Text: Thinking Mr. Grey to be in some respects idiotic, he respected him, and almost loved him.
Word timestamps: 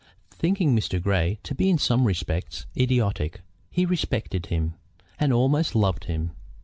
Thinking 0.31 0.75
Mr. 0.75 0.99
Grey 0.99 1.37
to 1.43 1.53
be 1.53 1.69
in 1.69 1.77
some 1.77 2.05
respects 2.05 2.65
idiotic, 2.75 3.41
he 3.69 3.85
respected 3.85 4.47
him, 4.47 4.73
and 5.19 5.31
almost 5.31 5.75
loved 5.75 6.05
him. 6.05 6.31